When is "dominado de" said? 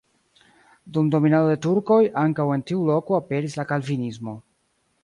1.15-1.59